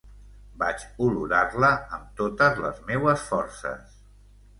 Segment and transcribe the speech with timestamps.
[0.61, 4.01] Vaig olorar-la, amb totes les meues forces.